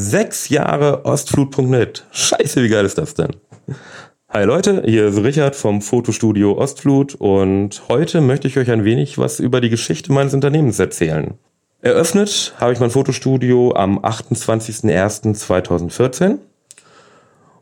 Sechs 0.00 0.48
Jahre 0.48 1.04
Ostflut.net. 1.04 2.06
Scheiße, 2.12 2.62
wie 2.62 2.68
geil 2.68 2.84
ist 2.84 2.98
das 2.98 3.14
denn? 3.14 3.34
Hi 4.28 4.44
Leute, 4.44 4.84
hier 4.86 5.08
ist 5.08 5.18
Richard 5.18 5.56
vom 5.56 5.82
Fotostudio 5.82 6.56
Ostflut 6.56 7.16
und 7.16 7.82
heute 7.88 8.20
möchte 8.20 8.46
ich 8.46 8.58
euch 8.58 8.70
ein 8.70 8.84
wenig 8.84 9.18
was 9.18 9.40
über 9.40 9.60
die 9.60 9.70
Geschichte 9.70 10.12
meines 10.12 10.34
Unternehmens 10.34 10.78
erzählen. 10.78 11.34
Eröffnet 11.82 12.54
habe 12.60 12.72
ich 12.72 12.78
mein 12.78 12.90
Fotostudio 12.90 13.74
am 13.74 13.98
28.01.2014, 13.98 16.38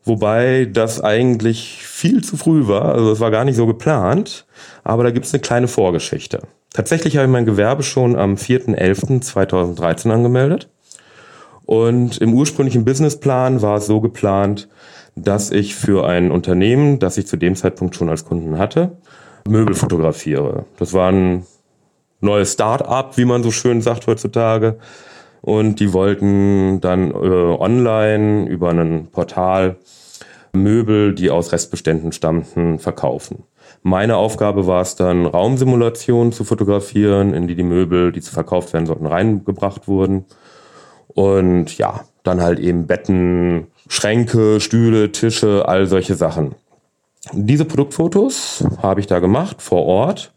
wobei 0.04 0.68
das 0.70 1.00
eigentlich 1.00 1.86
viel 1.86 2.22
zu 2.22 2.36
früh 2.36 2.68
war, 2.68 2.96
also 2.96 3.12
es 3.12 3.20
war 3.20 3.30
gar 3.30 3.46
nicht 3.46 3.56
so 3.56 3.66
geplant, 3.66 4.44
aber 4.84 5.04
da 5.04 5.10
gibt 5.10 5.24
es 5.24 5.32
eine 5.32 5.40
kleine 5.40 5.68
Vorgeschichte. 5.68 6.42
Tatsächlich 6.74 7.16
habe 7.16 7.24
ich 7.24 7.32
mein 7.32 7.46
Gewerbe 7.46 7.82
schon 7.82 8.14
am 8.14 8.34
4.11.2013 8.34 10.10
angemeldet 10.10 10.68
und 11.66 12.18
im 12.18 12.32
ursprünglichen 12.32 12.84
Businessplan 12.84 13.60
war 13.60 13.78
es 13.78 13.86
so 13.86 14.00
geplant, 14.00 14.68
dass 15.16 15.50
ich 15.50 15.74
für 15.74 16.06
ein 16.06 16.30
Unternehmen, 16.30 17.00
das 17.00 17.18
ich 17.18 17.26
zu 17.26 17.36
dem 17.36 17.56
Zeitpunkt 17.56 17.96
schon 17.96 18.08
als 18.08 18.24
Kunden 18.24 18.56
hatte, 18.56 18.96
Möbel 19.48 19.74
fotografiere. 19.74 20.64
Das 20.78 20.92
war 20.92 21.10
ein 21.10 21.44
neues 22.20 22.52
Start-up, 22.52 23.16
wie 23.16 23.24
man 23.24 23.42
so 23.42 23.50
schön 23.50 23.82
sagt 23.82 24.06
heutzutage. 24.06 24.78
Und 25.40 25.80
die 25.80 25.92
wollten 25.92 26.80
dann 26.80 27.10
äh, 27.10 27.14
online 27.14 28.48
über 28.48 28.70
ein 28.70 29.08
Portal 29.12 29.76
Möbel, 30.52 31.14
die 31.14 31.30
aus 31.30 31.52
Restbeständen 31.52 32.12
stammten, 32.12 32.78
verkaufen. 32.78 33.44
Meine 33.82 34.16
Aufgabe 34.16 34.66
war 34.66 34.82
es 34.82 34.96
dann, 34.96 35.26
Raumsimulationen 35.26 36.32
zu 36.32 36.44
fotografieren, 36.44 37.34
in 37.34 37.46
die 37.46 37.54
die 37.54 37.62
Möbel, 37.62 38.10
die 38.10 38.20
zu 38.20 38.32
verkauft 38.32 38.72
werden 38.72 38.86
sollten, 38.86 39.06
reingebracht 39.06 39.86
wurden 39.86 40.24
und 41.16 41.78
ja, 41.78 42.02
dann 42.24 42.42
halt 42.42 42.58
eben 42.58 42.86
Betten, 42.86 43.68
Schränke, 43.88 44.60
Stühle, 44.60 45.12
Tische, 45.12 45.64
all 45.66 45.86
solche 45.86 46.14
Sachen. 46.14 46.54
Diese 47.32 47.64
Produktfotos 47.64 48.62
habe 48.82 49.00
ich 49.00 49.06
da 49.06 49.18
gemacht 49.18 49.62
vor 49.62 49.86
Ort. 49.86 50.34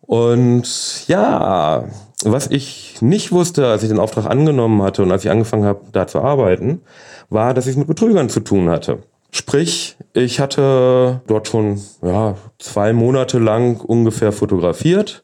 Und 0.00 1.06
ja, 1.06 1.84
was 2.24 2.48
ich 2.48 3.00
nicht 3.00 3.30
wusste, 3.30 3.68
als 3.68 3.84
ich 3.84 3.88
den 3.88 4.00
Auftrag 4.00 4.26
angenommen 4.26 4.82
hatte 4.82 5.04
und 5.04 5.12
als 5.12 5.24
ich 5.24 5.30
angefangen 5.30 5.64
habe, 5.64 5.82
da 5.92 6.08
zu 6.08 6.18
arbeiten, 6.18 6.82
war, 7.28 7.54
dass 7.54 7.66
ich 7.66 7.72
es 7.72 7.78
mit 7.78 7.86
Betrügern 7.86 8.28
zu 8.28 8.40
tun 8.40 8.68
hatte. 8.68 8.98
Sprich, 9.30 9.96
ich 10.12 10.40
hatte 10.40 11.20
dort 11.28 11.46
schon 11.46 11.80
ja, 12.02 12.34
zwei 12.58 12.92
Monate 12.92 13.38
lang 13.38 13.80
ungefähr 13.80 14.32
fotografiert 14.32 15.22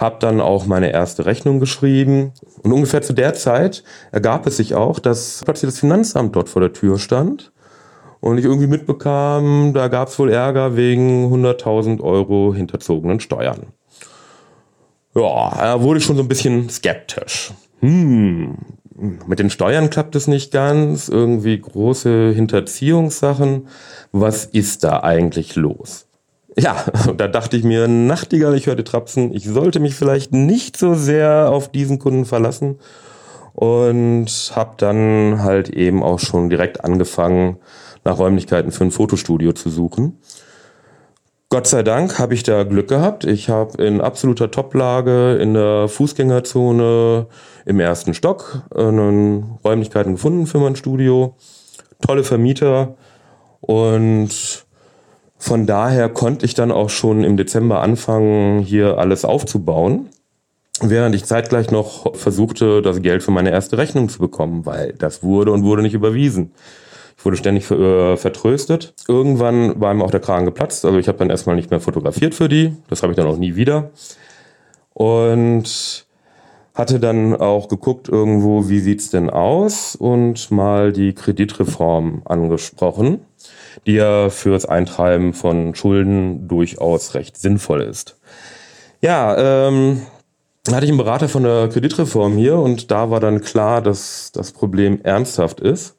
habe 0.00 0.16
dann 0.18 0.40
auch 0.40 0.66
meine 0.66 0.90
erste 0.92 1.26
Rechnung 1.26 1.60
geschrieben. 1.60 2.32
Und 2.62 2.72
ungefähr 2.72 3.02
zu 3.02 3.12
der 3.12 3.34
Zeit 3.34 3.84
ergab 4.12 4.46
es 4.46 4.56
sich 4.56 4.74
auch, 4.74 4.98
dass 4.98 5.42
plötzlich 5.44 5.70
das 5.70 5.80
Finanzamt 5.80 6.34
dort 6.34 6.48
vor 6.48 6.62
der 6.62 6.72
Tür 6.72 6.98
stand 6.98 7.52
und 8.20 8.38
ich 8.38 8.44
irgendwie 8.44 8.66
mitbekam, 8.66 9.72
da 9.74 9.88
gab 9.88 10.08
es 10.08 10.18
wohl 10.18 10.30
Ärger 10.30 10.76
wegen 10.76 11.32
100.000 11.32 12.00
Euro 12.00 12.54
hinterzogenen 12.54 13.20
Steuern. 13.20 13.68
Ja, 15.14 15.52
da 15.56 15.82
wurde 15.82 15.98
ich 15.98 16.04
schon 16.04 16.16
so 16.16 16.22
ein 16.22 16.28
bisschen 16.28 16.68
skeptisch. 16.70 17.52
Hm, 17.80 18.56
mit 19.26 19.38
den 19.38 19.50
Steuern 19.50 19.90
klappt 19.90 20.14
es 20.14 20.28
nicht 20.28 20.52
ganz, 20.52 21.08
irgendwie 21.08 21.58
große 21.58 22.32
Hinterziehungssachen. 22.32 23.68
Was 24.12 24.44
ist 24.44 24.84
da 24.84 25.02
eigentlich 25.02 25.56
los? 25.56 26.06
Ja, 26.56 26.84
da 27.16 27.28
dachte 27.28 27.56
ich 27.56 27.64
mir, 27.64 27.88
Nachtigall, 27.88 28.56
ich 28.56 28.66
hörte 28.66 28.84
Trapsen, 28.84 29.34
ich 29.34 29.44
sollte 29.44 29.80
mich 29.80 29.94
vielleicht 29.94 30.32
nicht 30.32 30.76
so 30.76 30.94
sehr 30.94 31.50
auf 31.50 31.70
diesen 31.70 31.98
Kunden 31.98 32.24
verlassen 32.24 32.78
und 33.54 34.28
habe 34.54 34.74
dann 34.76 35.42
halt 35.42 35.70
eben 35.70 36.02
auch 36.02 36.18
schon 36.18 36.50
direkt 36.50 36.84
angefangen, 36.84 37.58
nach 38.04 38.18
Räumlichkeiten 38.18 38.72
für 38.72 38.84
ein 38.84 38.90
Fotostudio 38.90 39.52
zu 39.52 39.68
suchen. 39.68 40.18
Gott 41.52 41.66
sei 41.66 41.82
Dank 41.82 42.20
habe 42.20 42.32
ich 42.32 42.44
da 42.44 42.62
Glück 42.62 42.86
gehabt. 42.86 43.24
Ich 43.24 43.48
habe 43.48 43.82
in 43.82 44.00
absoluter 44.00 44.52
Toplage 44.52 45.34
in 45.34 45.54
der 45.54 45.88
Fußgängerzone 45.88 47.26
im 47.66 47.80
ersten 47.80 48.14
Stock 48.14 48.62
einen 48.72 49.58
Räumlichkeiten 49.64 50.12
gefunden 50.12 50.46
für 50.46 50.58
mein 50.58 50.76
Studio. 50.76 51.34
Tolle 52.00 52.22
Vermieter 52.22 52.94
und 53.60 54.64
von 55.40 55.64
daher 55.64 56.10
konnte 56.10 56.44
ich 56.44 56.52
dann 56.52 56.70
auch 56.70 56.90
schon 56.90 57.24
im 57.24 57.38
Dezember 57.38 57.80
anfangen, 57.80 58.60
hier 58.60 58.98
alles 58.98 59.24
aufzubauen. 59.24 60.10
Während 60.82 61.14
ich 61.14 61.24
zeitgleich 61.24 61.70
noch 61.70 62.14
versuchte, 62.14 62.82
das 62.82 63.00
Geld 63.00 63.22
für 63.22 63.30
meine 63.30 63.50
erste 63.50 63.78
Rechnung 63.78 64.10
zu 64.10 64.18
bekommen, 64.18 64.66
weil 64.66 64.92
das 64.92 65.22
wurde 65.22 65.52
und 65.52 65.64
wurde 65.64 65.80
nicht 65.80 65.94
überwiesen. 65.94 66.52
Ich 67.16 67.24
wurde 67.24 67.38
ständig 67.38 67.70
äh, 67.70 68.18
vertröstet. 68.18 68.92
Irgendwann 69.08 69.80
war 69.80 69.94
mir 69.94 70.04
auch 70.04 70.10
der 70.10 70.20
Kragen 70.20 70.44
geplatzt. 70.44 70.84
Also 70.84 70.98
ich 70.98 71.08
habe 71.08 71.16
dann 71.16 71.30
erstmal 71.30 71.56
nicht 71.56 71.70
mehr 71.70 71.80
fotografiert 71.80 72.34
für 72.34 72.50
die. 72.50 72.76
Das 72.90 73.02
habe 73.02 73.14
ich 73.14 73.16
dann 73.16 73.26
auch 73.26 73.38
nie 73.38 73.56
wieder. 73.56 73.90
Und 74.92 76.06
hatte 76.74 77.00
dann 77.00 77.36
auch 77.36 77.68
geguckt 77.68 78.08
irgendwo, 78.08 78.68
wie 78.68 78.80
sieht's 78.80 79.10
denn 79.10 79.28
aus 79.30 79.96
und 79.96 80.50
mal 80.50 80.92
die 80.92 81.14
Kreditreform 81.14 82.22
angesprochen 82.24 83.20
die 83.86 83.94
ja 83.94 84.30
für 84.30 84.50
das 84.50 84.66
Eintreiben 84.66 85.32
von 85.32 85.74
Schulden 85.74 86.48
durchaus 86.48 87.14
recht 87.14 87.36
sinnvoll 87.38 87.82
ist. 87.82 88.16
Ja, 89.00 89.66
ähm, 89.66 90.02
hatte 90.70 90.84
ich 90.84 90.90
einen 90.90 90.98
Berater 90.98 91.28
von 91.28 91.42
der 91.42 91.68
Kreditreform 91.68 92.36
hier 92.36 92.58
und 92.58 92.90
da 92.90 93.10
war 93.10 93.20
dann 93.20 93.40
klar, 93.40 93.80
dass 93.80 94.30
das 94.32 94.52
Problem 94.52 95.00
ernsthaft 95.02 95.60
ist. 95.60 95.96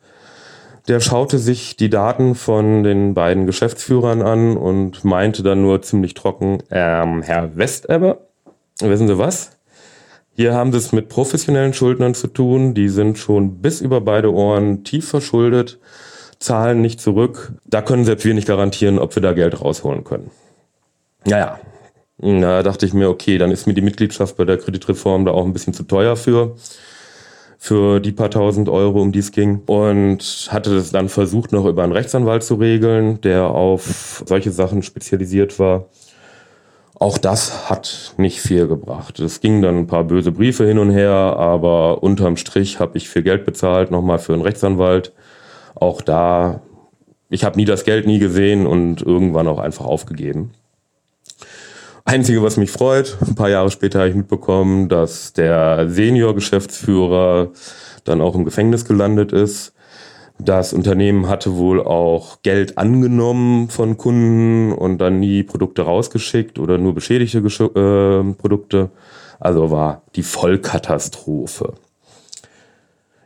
Der 0.88 1.00
schaute 1.00 1.38
sich 1.38 1.78
die 1.78 1.90
Daten 1.90 2.36
von 2.36 2.84
den 2.84 3.14
beiden 3.14 3.46
Geschäftsführern 3.46 4.22
an 4.22 4.58
und 4.58 5.04
meinte 5.04 5.44
dann 5.44 5.62
nur 5.62 5.82
ziemlich 5.82 6.14
trocken, 6.14 6.60
ähm, 6.72 7.22
Herr 7.22 7.56
Westeber, 7.56 8.20
wissen 8.80 9.08
Sie 9.08 9.18
was? 9.18 9.58
Hier 10.36 10.54
haben 10.54 10.72
Sie 10.72 10.78
es 10.78 10.92
mit 10.92 11.10
professionellen 11.10 11.74
Schuldnern 11.74 12.14
zu 12.14 12.28
tun, 12.28 12.74
die 12.74 12.90
sind 12.90 13.18
schon 13.18 13.62
bis 13.62 13.82
über 13.82 14.02
beide 14.02 14.34
Ohren 14.34 14.84
tief 14.84 15.10
verschuldet 15.10 15.80
zahlen 16.42 16.82
nicht 16.82 17.00
zurück. 17.00 17.54
Da 17.66 17.82
können 17.82 18.04
selbst 18.04 18.26
wir 18.26 18.34
nicht 18.34 18.48
garantieren, 18.48 19.00
ob 19.00 19.16
wir 19.16 19.22
da 19.22 19.34
Geld 19.34 19.62
rausholen 19.62 20.04
können. 20.04 20.32
Naja, 21.26 21.60
da 22.20 22.64
dachte 22.64 22.86
ich 22.86 22.94
mir, 22.94 23.10
okay, 23.10 23.38
dann 23.38 23.52
ist 23.52 23.68
mir 23.68 23.74
die 23.74 23.82
Mitgliedschaft 23.82 24.36
bei 24.38 24.46
der 24.46 24.58
Kreditreform 24.58 25.26
da 25.26 25.32
auch 25.32 25.46
ein 25.46 25.54
bisschen 25.54 25.74
zu 25.74 25.84
teuer 25.84 26.16
für 26.16 26.56
für 27.64 28.00
die 28.00 28.12
paar 28.12 28.32
tausend 28.32 28.70
Euro, 28.70 29.04
um 29.04 29.12
die 29.12 29.20
es 29.20 29.32
ging. 29.32 29.62
Und 29.68 30.50
hatte 30.50 30.74
das 30.74 30.90
dann 30.92 31.10
versucht, 31.10 31.52
noch 31.52 31.66
über 31.68 31.84
einen 31.84 31.92
Rechtsanwalt 31.92 32.42
zu 32.42 32.56
regeln, 32.56 33.22
der 33.22 33.44
auf 33.46 34.24
solche 34.26 34.50
Sachen 34.50 34.82
spezialisiert 34.82 35.60
war. 35.60 35.86
Auch 37.02 37.18
das 37.18 37.68
hat 37.68 38.14
nicht 38.18 38.42
viel 38.42 38.68
gebracht. 38.68 39.20
Es 39.20 39.42
ging 39.42 39.64
dann 39.64 39.76
ein 39.76 39.88
paar 39.88 40.04
böse 40.04 40.32
Briefe 40.32 40.68
hin 40.68 40.78
und 40.78 40.92
her, 40.92 41.10
aber 41.10 42.04
unterm 42.04 42.38
Strich 42.38 42.80
habe 42.80 42.96
ich 42.96 43.10
viel 43.10 43.24
Geld 43.24 43.44
bezahlt, 43.44 43.90
nochmal 43.90 44.20
für 44.20 44.34
einen 44.34 44.44
Rechtsanwalt 44.44 45.12
auch 45.74 46.02
da, 46.02 46.62
ich 47.32 47.44
habe 47.44 47.58
nie 47.58 47.66
das 47.66 47.86
Geld 47.86 48.06
nie 48.06 48.20
gesehen 48.20 48.68
und 48.68 49.02
irgendwann 49.02 49.48
auch 49.48 49.58
einfach 49.58 49.86
aufgegeben. 49.86 50.52
Einzige, 52.06 52.44
was 52.44 52.58
mich 52.58 52.70
freut, 52.70 53.18
ein 53.28 53.34
paar 53.34 53.50
Jahre 53.50 53.72
später 53.72 54.02
habe 54.02 54.10
ich 54.10 54.16
mitbekommen, 54.16 54.88
dass 54.88 55.34
der 55.34 55.90
Senior-Geschäftsführer 55.90 57.50
dann 58.04 58.22
auch 58.22 58.36
im 58.36 58.46
Gefängnis 58.46 58.86
gelandet 58.86 59.32
ist. 59.32 59.74
Das 60.44 60.74
Unternehmen 60.74 61.30
hatte 61.30 61.56
wohl 61.56 61.84
auch 61.84 62.42
Geld 62.42 62.80
angenommen 62.80 63.70
von 63.70 63.96
Kunden 63.98 64.72
und 64.74 64.98
dann 64.98 65.20
nie 65.20 65.44
Produkte 65.44 65.84
rausgeschickt 65.84 66.58
oder 66.58 66.80
nur 66.80 66.96
beschädigte 66.96 67.38
äh, 67.38 68.34
Produkte. 68.34 68.90
Also 69.40 69.70
war 69.70 70.02
die 70.16 70.24
Vollkatastrophe. 70.24 71.74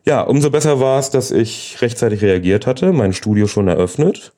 Ja, 0.05 0.21
umso 0.21 0.49
besser 0.49 0.81
war 0.81 0.99
es, 0.99 1.09
dass 1.09 1.31
ich 1.31 1.77
rechtzeitig 1.81 2.21
reagiert 2.21 2.67
hatte, 2.67 2.91
mein 2.91 3.13
Studio 3.13 3.47
schon 3.47 3.69
eröffnet 3.69 4.33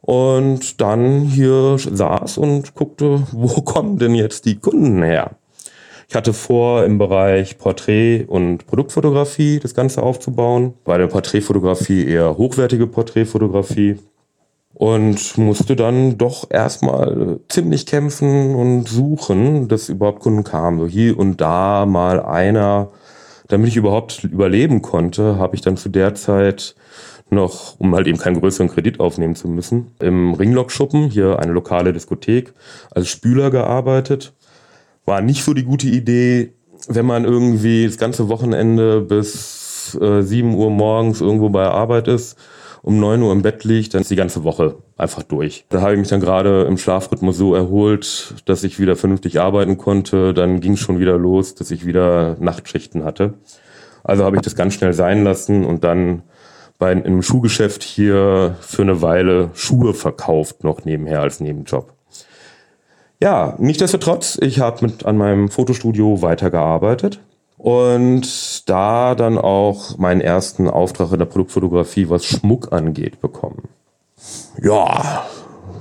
und 0.00 0.80
dann 0.80 1.22
hier 1.22 1.76
saß 1.78 2.38
und 2.38 2.76
guckte, 2.76 3.26
wo 3.32 3.48
kommen 3.62 3.98
denn 3.98 4.14
jetzt 4.14 4.44
die 4.44 4.60
Kunden 4.60 5.02
her? 5.02 5.32
Ich 6.08 6.14
hatte 6.14 6.32
vor, 6.32 6.84
im 6.84 6.98
Bereich 6.98 7.58
Porträt- 7.58 8.24
und 8.26 8.66
Produktfotografie 8.66 9.58
das 9.60 9.74
Ganze 9.74 10.02
aufzubauen. 10.02 10.74
Bei 10.84 10.98
der 10.98 11.06
Porträtfotografie 11.06 12.06
eher 12.06 12.36
hochwertige 12.36 12.86
Porträtfotografie 12.86 13.98
und 14.74 15.38
musste 15.38 15.76
dann 15.76 16.18
doch 16.18 16.50
erstmal 16.50 17.40
ziemlich 17.48 17.86
kämpfen 17.86 18.54
und 18.54 18.88
suchen, 18.88 19.68
dass 19.68 19.88
überhaupt 19.88 20.20
Kunden 20.20 20.44
kamen. 20.44 20.80
So 20.80 20.86
hier 20.86 21.18
und 21.18 21.40
da 21.40 21.86
mal 21.86 22.20
einer 22.20 22.90
damit 23.48 23.68
ich 23.68 23.76
überhaupt 23.76 24.24
überleben 24.24 24.82
konnte, 24.82 25.36
habe 25.38 25.54
ich 25.54 25.60
dann 25.60 25.76
zu 25.76 25.88
der 25.88 26.14
Zeit 26.14 26.74
noch, 27.30 27.78
um 27.78 27.94
halt 27.94 28.06
eben 28.06 28.18
keinen 28.18 28.40
größeren 28.40 28.68
Kredit 28.68 29.00
aufnehmen 29.00 29.34
zu 29.34 29.48
müssen, 29.48 29.92
im 30.00 30.34
Ringlock-Schuppen, 30.34 31.10
hier 31.10 31.38
eine 31.38 31.52
lokale 31.52 31.92
Diskothek, 31.92 32.52
als 32.90 33.08
Spüler 33.08 33.50
gearbeitet. 33.50 34.32
War 35.04 35.20
nicht 35.20 35.44
so 35.44 35.54
die 35.54 35.64
gute 35.64 35.88
Idee, 35.88 36.52
wenn 36.88 37.06
man 37.06 37.24
irgendwie 37.24 37.86
das 37.86 37.98
ganze 37.98 38.28
Wochenende 38.28 39.00
bis 39.00 39.98
äh, 40.00 40.22
7 40.22 40.54
Uhr 40.54 40.70
morgens 40.70 41.20
irgendwo 41.20 41.48
bei 41.48 41.64
Arbeit 41.64 42.08
ist, 42.08 42.38
um 42.82 43.00
9 43.00 43.22
Uhr 43.22 43.32
im 43.32 43.42
Bett 43.42 43.64
liegt, 43.64 43.94
dann 43.94 44.02
ist 44.02 44.10
die 44.10 44.16
ganze 44.16 44.44
Woche 44.44 44.76
einfach 44.98 45.22
durch. 45.22 45.64
Da 45.70 45.80
habe 45.80 45.94
ich 45.94 45.98
mich 45.98 46.08
dann 46.08 46.20
gerade 46.20 46.64
im 46.64 46.76
Schlafrhythmus 46.76 47.36
so 47.36 47.54
erholt, 47.54 48.34
dass 48.44 48.62
ich 48.62 48.78
wieder 48.78 48.94
vernünftig 48.94 49.40
arbeiten 49.40 49.78
konnte. 49.78 50.34
Dann 50.34 50.60
ging 50.60 50.74
es 50.74 50.80
schon 50.80 50.98
wieder 50.98 51.16
los, 51.16 51.54
dass 51.54 51.70
ich 51.70 51.86
wieder 51.86 52.36
Nachtschichten 52.40 53.04
hatte. 53.04 53.34
Also 54.02 54.24
habe 54.24 54.36
ich 54.36 54.42
das 54.42 54.54
ganz 54.54 54.74
schnell 54.74 54.92
sein 54.92 55.24
lassen 55.24 55.64
und 55.64 55.82
dann 55.82 56.22
bei 56.78 56.90
einem 56.90 57.22
Schuhgeschäft 57.22 57.82
hier 57.82 58.56
für 58.60 58.82
eine 58.82 59.00
Weile 59.00 59.50
Schuhe 59.54 59.94
verkauft, 59.94 60.62
noch 60.62 60.84
nebenher 60.84 61.22
als 61.22 61.40
Nebenjob. 61.40 61.93
Ja, 63.24 63.54
nichtsdestotrotz, 63.56 64.36
ich 64.42 64.60
habe 64.60 64.84
mit 64.84 65.06
an 65.06 65.16
meinem 65.16 65.48
Fotostudio 65.48 66.20
weitergearbeitet 66.20 67.20
und 67.56 68.68
da 68.68 69.14
dann 69.14 69.38
auch 69.38 69.96
meinen 69.96 70.20
ersten 70.20 70.68
Auftrag 70.68 71.10
in 71.10 71.20
der 71.20 71.24
Produktfotografie, 71.24 72.10
was 72.10 72.26
Schmuck 72.26 72.74
angeht, 72.74 73.22
bekommen. 73.22 73.70
Ja, 74.62 75.24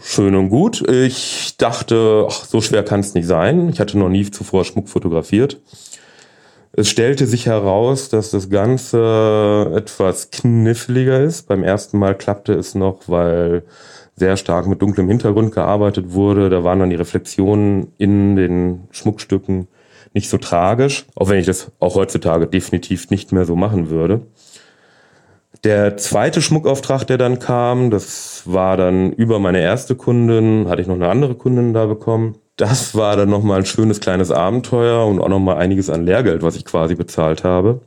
schön 0.02 0.36
und 0.36 0.52
gut. 0.52 0.88
Ich 0.88 1.58
dachte, 1.58 2.28
ach, 2.30 2.46
so 2.46 2.62
schwer 2.62 2.84
kann 2.84 3.02
es 3.02 3.14
nicht 3.14 3.28
sein. 3.28 3.68
Ich 3.68 3.82
hatte 3.82 3.98
noch 3.98 4.08
nie 4.08 4.32
zuvor 4.32 4.64
Schmuck 4.64 4.88
fotografiert. 4.88 5.60
Es 6.72 6.88
stellte 6.88 7.28
sich 7.28 7.48
heraus, 7.48 8.08
dass 8.08 8.32
das 8.32 8.50
Ganze 8.50 9.70
etwas 9.76 10.32
kniffliger 10.32 11.20
ist. 11.20 11.50
Beim 11.50 11.66
ersten 11.66 12.00
Mal 12.00 12.16
klappte 12.16 12.54
es 12.54 12.74
noch, 12.74 13.02
weil 13.08 13.64
sehr 14.16 14.38
stark 14.38 14.68
mit 14.68 14.82
dunklem 14.82 15.08
Hintergrund 15.08 15.54
gearbeitet 15.54 16.14
wurde. 16.14 16.50
Da 16.50 16.64
waren 16.64 16.80
dann 16.80 16.90
die 16.90 16.96
Reflexionen 16.96 17.92
in 17.98 18.36
den 18.36 18.88
Schmuckstücken 18.92 19.68
nicht 20.14 20.30
so 20.30 20.38
tragisch, 20.38 21.06
auch 21.16 21.30
wenn 21.30 21.40
ich 21.40 21.46
das 21.46 21.72
auch 21.80 21.96
heutzutage 21.96 22.48
definitiv 22.48 23.10
nicht 23.10 23.32
mehr 23.32 23.46
so 23.46 23.56
machen 23.56 23.90
würde. 23.90 24.22
Der 25.64 25.98
zweite 25.98 26.42
Schmuckauftrag, 26.42 27.06
der 27.08 27.18
dann 27.18 27.40
kam, 27.40 27.90
das 27.90 28.44
war 28.46 28.76
dann 28.76 29.14
über 29.14 29.40
meine 29.40 29.62
erste 29.62 29.96
Kundin, 29.96 30.68
hatte 30.68 30.82
ich 30.82 30.88
noch 30.88 30.96
eine 30.96 31.08
andere 31.08 31.36
Kundin 31.36 31.74
da 31.74 31.86
bekommen. 31.86 32.36
Das 32.58 32.96
war 32.96 33.16
dann 33.16 33.30
nochmal 33.30 33.60
ein 33.60 33.66
schönes 33.66 34.00
kleines 34.00 34.30
Abenteuer 34.30 35.08
und 35.08 35.20
auch 35.20 35.30
nochmal 35.30 35.58
einiges 35.58 35.90
an 35.90 36.06
Lehrgeld, 36.06 36.44
was 36.44 36.56
ich 36.56 36.66
quasi 36.66 36.96
bezahlt 36.96 37.44
habe. 37.44 37.82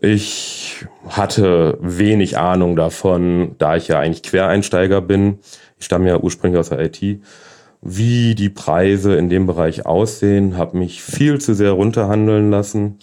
Ich 0.00 0.65
hatte 1.08 1.78
wenig 1.80 2.38
Ahnung 2.38 2.76
davon, 2.76 3.54
da 3.58 3.76
ich 3.76 3.88
ja 3.88 3.98
eigentlich 3.98 4.22
Quereinsteiger 4.22 5.00
bin. 5.00 5.38
Ich 5.78 5.86
stamme 5.86 6.08
ja 6.08 6.18
ursprünglich 6.18 6.58
aus 6.58 6.70
der 6.70 6.80
IT. 6.80 7.20
Wie 7.82 8.34
die 8.34 8.48
Preise 8.48 9.16
in 9.16 9.28
dem 9.28 9.46
Bereich 9.46 9.86
aussehen, 9.86 10.56
habe 10.56 10.78
mich 10.78 11.02
viel 11.02 11.40
zu 11.40 11.54
sehr 11.54 11.72
runterhandeln 11.72 12.50
lassen 12.50 12.98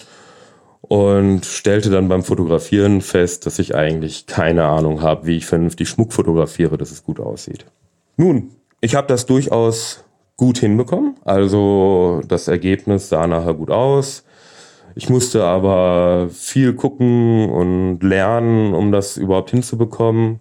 und 0.81 1.46
stellte 1.46 1.90
dann 1.90 2.10
beim 2.10 2.24
Fotografieren 2.24 3.02
fest, 3.02 3.46
dass 3.46 3.60
ich 3.60 3.76
eigentlich 3.76 4.26
keine 4.26 4.66
Ahnung 4.66 5.02
habe, 5.02 5.26
wie 5.26 5.38
ich 5.38 5.46
vernünftig 5.46 5.88
Schmuck 5.88 6.12
fotografiere, 6.12 6.78
dass 6.78 6.92
es 6.92 7.04
gut 7.04 7.19
aussieht. 7.19 7.66
Nun, 8.18 8.52
ich 8.81 8.96
habe 8.96 9.08
das 9.08 9.26
durchaus 9.26 10.04
gut 10.36 10.58
hinbekommen. 10.58 11.16
Also 11.24 12.22
das 12.28 12.48
Ergebnis 12.48 13.10
sah 13.10 13.28
nachher 13.28 13.54
gut 13.54 13.72
aus. 13.72 14.26
Ich 14.95 15.10
musste 15.10 15.44
aber 15.44 16.30
viel 16.31 16.74
gucken 16.74 17.50
und 17.50 18.01
lernen, 18.01 18.74
um 18.74 18.92
das 18.92 19.18
überhaupt 19.18 19.50
hinzubekommen 19.50 20.40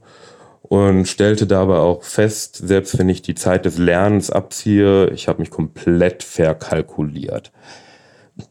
und 0.72 1.06
stellte 1.06 1.46
dabei 1.46 1.76
auch 1.76 2.02
fest, 2.02 2.56
selbst 2.56 2.98
wenn 2.98 3.08
ich 3.08 3.22
die 3.22 3.34
Zeit 3.34 3.64
des 3.64 3.78
Lernens 3.78 4.30
abziehe, 4.30 5.10
ich 5.10 5.28
habe 5.28 5.40
mich 5.40 5.50
komplett 5.50 6.22
verkalkuliert. 6.22 7.52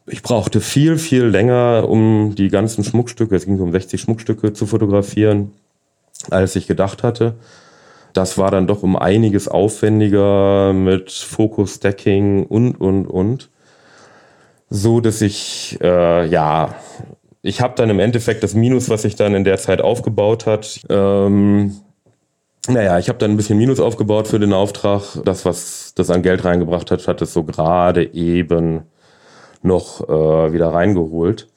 Ich 0.05 0.21
brauchte 0.21 0.61
viel, 0.61 0.97
viel 0.97 1.23
länger, 1.23 1.85
um 1.87 2.35
die 2.35 2.49
ganzen 2.49 2.83
Schmuckstücke, 2.83 3.35
es 3.35 3.45
ging 3.45 3.59
um 3.59 3.71
60 3.71 3.99
Schmuckstücke 4.01 4.53
zu 4.53 4.65
fotografieren, 4.65 5.51
als 6.29 6.55
ich 6.55 6.67
gedacht 6.67 7.03
hatte. 7.03 7.35
Das 8.13 8.37
war 8.37 8.51
dann 8.51 8.67
doch 8.67 8.83
um 8.83 8.95
einiges 8.95 9.47
aufwendiger 9.47 10.73
mit 10.73 11.11
Fokus-Stacking 11.11 12.45
und, 12.45 12.75
und, 12.75 13.05
und 13.05 13.49
so, 14.71 15.01
dass 15.01 15.21
ich, 15.21 15.77
äh, 15.81 16.25
ja, 16.25 16.75
ich 17.41 17.59
habe 17.61 17.75
dann 17.75 17.89
im 17.89 17.99
Endeffekt 17.99 18.41
das 18.41 18.53
Minus, 18.53 18.89
was 18.89 19.01
sich 19.01 19.15
dann 19.15 19.35
in 19.35 19.43
der 19.43 19.57
Zeit 19.57 19.81
aufgebaut 19.81 20.45
hat, 20.45 20.79
ähm, 20.89 21.75
naja, 22.67 22.97
ich 22.99 23.09
habe 23.09 23.19
dann 23.19 23.31
ein 23.31 23.37
bisschen 23.37 23.57
Minus 23.57 23.79
aufgebaut 23.79 24.27
für 24.27 24.39
den 24.39 24.53
Auftrag. 24.53 25.01
Das, 25.25 25.45
was 25.45 25.93
das 25.95 26.09
an 26.09 26.21
Geld 26.21 26.45
reingebracht 26.45 26.91
hat, 26.91 27.07
hat 27.07 27.21
es 27.21 27.33
so 27.33 27.43
gerade 27.43 28.13
eben 28.13 28.83
noch 29.61 30.07
äh, 30.07 30.53
wieder 30.53 30.67
reingeholt. 30.71 31.47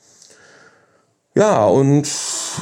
Ja, 1.37 1.67
und 1.67 2.09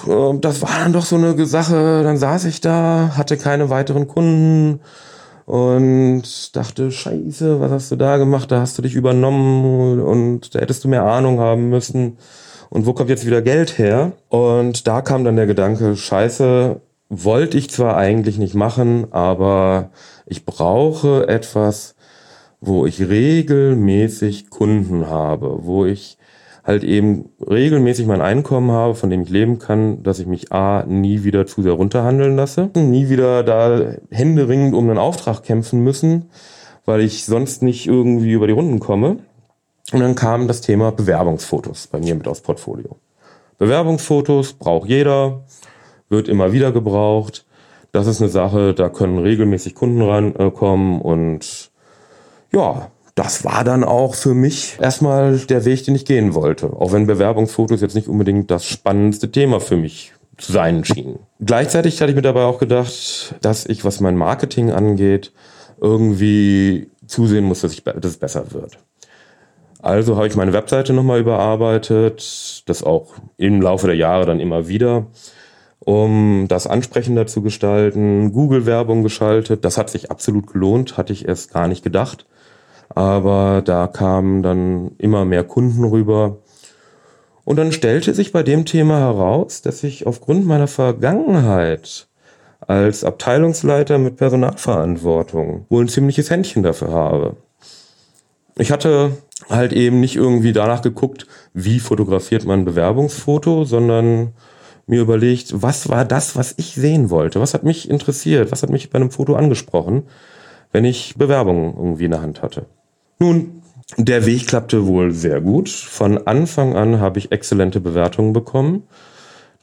äh, 0.07 0.39
das 0.41 0.61
war 0.61 0.81
dann 0.81 0.93
doch 0.93 1.05
so 1.05 1.17
eine 1.17 1.47
Sache. 1.47 2.03
Dann 2.03 2.19
saß 2.19 2.45
ich 2.47 2.61
da, 2.61 3.13
hatte 3.17 3.37
keine 3.37 3.71
weiteren 3.71 4.09
Kunden 4.09 4.81
und 5.47 6.57
dachte, 6.57 6.91
scheiße, 6.91 7.61
was 7.61 7.71
hast 7.71 7.91
du 7.93 7.97
da 7.97 8.17
gemacht? 8.17 8.51
Da 8.51 8.61
hast 8.61 8.79
du 8.79 8.83
dich 8.83 8.95
übernommen 8.95 10.01
und 10.01 10.55
da 10.55 10.61
hättest 10.61 10.85
du 10.85 10.89
mehr 10.89 11.05
Ahnung 11.05 11.41
haben 11.41 11.69
müssen. 11.69 12.19
Und 12.71 12.87
wo 12.87 12.95
kommt 12.95 13.11
jetzt 13.11 13.27
wieder 13.27 13.43
Geld 13.43 13.79
her? 13.79 14.13
Und 14.29 14.87
da 14.87 15.03
kam 15.03 15.25
dann 15.25 15.37
der 15.37 15.47
Gedanke, 15.47 15.97
scheiße, 15.97 16.81
wollte 17.11 17.59
ich 17.59 17.69
zwar 17.69 17.97
eigentlich 17.97 18.39
nicht 18.39 18.55
machen, 18.55 19.09
aber 19.13 19.91
ich 20.25 20.47
brauche 20.47 21.29
etwas, 21.29 21.95
wo 22.61 22.87
ich 22.87 23.01
regelmäßig 23.01 24.49
Kunden 24.49 25.09
habe, 25.09 25.59
wo 25.65 25.85
ich 25.85 26.17
halt 26.65 26.85
eben 26.85 27.31
regelmäßig 27.41 28.07
mein 28.07 28.21
Einkommen 28.21 28.71
habe, 28.71 28.95
von 28.95 29.11
dem 29.11 29.23
ich 29.23 29.31
leben 29.31 29.59
kann, 29.59 30.03
dass 30.03 30.19
ich 30.19 30.27
mich 30.27 30.53
A, 30.53 30.85
nie 30.87 31.25
wieder 31.25 31.47
zu 31.47 31.63
sehr 31.63 31.73
runterhandeln 31.73 32.37
lasse, 32.37 32.71
nie 32.75 33.09
wieder 33.09 33.43
da 33.43 33.95
händeringend 34.11 34.75
um 34.75 34.89
einen 34.89 34.99
Auftrag 34.99 35.43
kämpfen 35.43 35.83
müssen, 35.83 36.31
weil 36.85 37.01
ich 37.01 37.25
sonst 37.25 37.63
nicht 37.63 37.87
irgendwie 37.87 38.33
über 38.33 38.47
die 38.47 38.53
Runden 38.53 38.79
komme. 38.79 39.19
Und 39.93 40.01
dann 40.01 40.15
kam 40.15 40.47
das 40.47 40.61
Thema 40.61 40.93
Bewerbungsfotos 40.93 41.89
bei 41.89 41.99
mir 41.99 42.15
mit 42.15 42.29
aufs 42.29 42.41
Portfolio. 42.41 42.97
Bewerbungsfotos 43.59 44.55
braucht 44.55 44.89
jeder, 44.89 45.43
wird 46.09 46.29
immer 46.29 46.53
wieder 46.53 46.73
gebraucht. 46.73 47.45
Das 47.91 48.07
ist 48.07 48.21
eine 48.21 48.31
Sache, 48.31 48.73
da 48.73 48.89
können 48.89 49.19
regelmäßig 49.19 49.75
Kunden 49.75 50.01
rankommen 50.03 51.01
und 51.01 51.71
ja, 52.53 52.91
das 53.15 53.45
war 53.45 53.65
dann 53.65 53.85
auch 53.85 54.15
für 54.15 54.35
mich 54.35 54.79
erstmal 54.81 55.39
der 55.39 55.65
Weg, 55.65 55.85
den 55.85 55.95
ich 55.95 56.05
gehen 56.05 56.35
wollte. 56.35 56.67
Auch 56.67 56.93
wenn 56.93 57.07
Bewerbungsfotos 57.07 57.81
jetzt 57.81 57.95
nicht 57.95 58.09
unbedingt 58.09 58.51
das 58.51 58.65
spannendste 58.65 59.31
Thema 59.31 59.61
für 59.61 59.77
mich 59.77 60.13
zu 60.39 60.53
sein 60.53 60.85
schien. 60.85 61.19
Gleichzeitig 61.41 62.01
hatte 62.01 62.11
ich 62.11 62.17
mir 62.17 62.23
dabei 62.23 62.45
auch 62.45 62.59
gedacht, 62.59 63.35
dass 63.43 63.67
ich, 63.67 63.85
was 63.85 64.01
mein 64.01 64.17
Marketing 64.17 64.71
angeht, 64.71 65.33
irgendwie 65.81 66.89
zusehen 67.07 67.45
muss, 67.45 67.61
dass, 67.61 67.73
ich, 67.73 67.85
dass 67.85 68.13
es 68.13 68.17
besser 68.17 68.53
wird. 68.53 68.79
Also 69.81 70.17
habe 70.17 70.29
ich 70.29 70.37
meine 70.37 70.53
Webseite 70.53 70.93
nochmal 70.93 71.21
überarbeitet, 71.21 72.63
das 72.67 72.83
auch 72.85 73.15
im 73.37 73.61
Laufe 73.61 73.89
der 73.89 73.97
Jahre 73.97 74.27
dann 74.27 74.39
immer 74.39 74.69
wieder, 74.69 75.07
um 75.81 76.47
das 76.49 76.69
ansprechender 76.69 77.27
zu 77.27 77.43
gestalten, 77.43 78.33
Google-Werbung 78.33 79.03
geschaltet. 79.03 79.65
Das 79.65 79.77
hat 79.77 79.91
sich 79.91 80.11
absolut 80.11 80.47
gelohnt, 80.47 80.97
hatte 80.97 81.13
ich 81.13 81.27
erst 81.27 81.53
gar 81.53 81.67
nicht 81.67 81.83
gedacht. 81.83 82.27
Aber 82.95 83.63
da 83.65 83.87
kamen 83.87 84.43
dann 84.43 84.93
immer 84.99 85.25
mehr 85.25 85.45
Kunden 85.45 85.85
rüber. 85.85 86.39
Und 87.45 87.57
dann 87.57 87.73
stellte 87.73 88.15
sich 88.15 88.33
bei 88.33 88.43
dem 88.43 88.65
Thema 88.67 88.99
heraus, 88.99 89.63
dass 89.63 89.83
ich 89.83 90.07
aufgrund 90.07 90.47
meiner 90.47 90.69
Vergangenheit 90.69 92.07
als 92.61 93.03
Abteilungsleiter 93.03 93.99
mit 93.99 94.17
Personalverantwortung 94.17 95.67
wohl 95.69 95.85
ein 95.85 95.89
ziemliches 95.89 96.31
Händchen 96.31 96.63
dafür 96.63 96.93
habe. 96.93 97.37
Ich 98.57 98.71
hatte 98.71 99.17
halt 99.49 99.73
eben 99.73 100.01
nicht 100.01 100.15
irgendwie 100.15 100.53
danach 100.53 100.83
geguckt, 100.83 101.27
wie 101.55 101.81
fotografiert 101.81 102.45
man 102.45 102.61
ein 102.61 102.65
Bewerbungsfoto, 102.65 103.65
sondern 103.65 104.35
mir 104.87 105.01
überlegt, 105.01 105.63
was 105.63 105.89
war 105.89 106.05
das, 106.05 106.37
was 106.37 106.55
ich 106.59 106.75
sehen 106.75 107.11
wollte? 107.11 107.41
Was 107.41 107.55
hat 107.55 107.65
mich 107.65 107.89
interessiert? 107.89 108.53
Was 108.53 108.63
hat 108.63 108.71
mich 108.71 108.91
bei 108.91 108.97
einem 108.97 109.11
Foto 109.11 109.35
angesprochen, 109.35 110.05
wenn 110.71 110.85
ich 110.85 111.15
Bewerbungen 111.17 111.75
irgendwie 111.77 112.05
in 112.05 112.11
der 112.11 112.23
Hand 112.23 112.43
hatte? 112.43 112.67
Nun, 113.23 113.63
der 113.99 114.27
Weg 114.27 114.49
klappte 114.49 114.89
wohl 114.89 115.13
sehr 115.13 115.41
gut. 115.41 115.69
Von 115.69 116.27
Anfang 116.27 116.75
an 116.75 116.99
habe 116.99 117.21
ich 117.21 117.31
exzellente 117.31 117.79
Bewertungen 117.79 118.33
bekommen. 118.33 118.83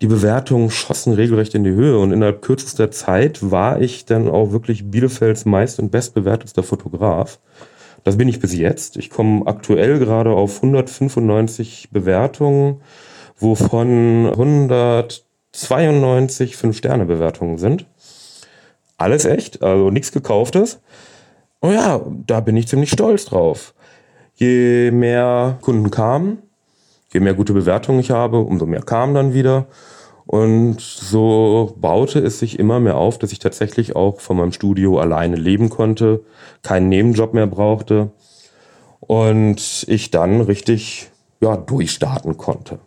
Die 0.01 0.07
Bewertungen 0.07 0.71
schossen 0.71 1.11
regelrecht 1.11 1.55
in 1.55 1.65
die 1.65 1.71
Höhe 1.71 1.99
und 1.99 2.13
innerhalb 2.13 2.41
kürzester 2.41 2.89
Zeit 2.89 3.51
war 3.51 3.81
ich 3.81 4.05
dann 4.05 4.29
auch 4.29 4.53
wirklich 4.53 4.89
Bielefelds 4.89 5.43
meist 5.43 5.77
und 5.77 5.91
bestbewertetster 5.91 6.63
Fotograf. 6.63 7.41
Das 8.05 8.15
bin 8.15 8.29
ich 8.29 8.39
bis 8.39 8.55
jetzt. 8.55 8.95
Ich 8.95 9.09
komme 9.09 9.45
aktuell 9.45 9.99
gerade 9.99 10.29
auf 10.29 10.63
195 10.63 11.89
Bewertungen, 11.91 12.79
wovon 13.35 14.27
192 14.27 16.55
5-Sterne-Bewertungen 16.55 17.57
sind. 17.57 17.87
Alles 18.95 19.25
echt, 19.25 19.61
also 19.61 19.89
nichts 19.89 20.13
gekauftes. 20.13 20.79
Oh 21.61 21.71
ja, 21.71 22.01
da 22.27 22.39
bin 22.39 22.55
ich 22.57 22.67
ziemlich 22.67 22.89
stolz 22.89 23.25
drauf. 23.25 23.73
Je 24.35 24.91
mehr 24.91 25.57
Kunden 25.61 25.91
kamen, 25.91 26.39
Je 27.11 27.19
mehr 27.19 27.33
gute 27.33 27.53
Bewertungen 27.53 27.99
ich 27.99 28.11
habe, 28.11 28.39
umso 28.39 28.65
mehr 28.65 28.83
kamen 28.83 29.15
dann 29.15 29.33
wieder. 29.33 29.65
Und 30.27 30.79
so 30.79 31.75
baute 31.77 32.19
es 32.19 32.37
sich 32.37 32.59
immer 32.59 32.79
mehr 32.79 32.97
auf, 32.97 33.17
dass 33.17 33.31
ich 33.31 33.39
tatsächlich 33.39 33.95
auch 33.95 34.19
von 34.19 34.37
meinem 34.37 34.51
Studio 34.51 34.99
alleine 34.99 35.35
leben 35.35 35.71
konnte, 35.71 36.23
keinen 36.61 36.87
Nebenjob 36.89 37.33
mehr 37.33 37.47
brauchte 37.47 38.11
und 38.99 39.85
ich 39.87 40.11
dann 40.11 40.41
richtig 40.41 41.09
ja, 41.41 41.57
durchstarten 41.57 42.37
konnte. 42.37 42.77